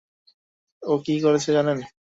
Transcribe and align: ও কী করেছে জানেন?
ও 0.81 0.93
কী 1.05 1.15
করেছে 1.21 1.49
জানেন? 1.53 1.77